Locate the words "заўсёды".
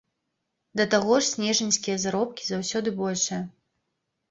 2.51-2.97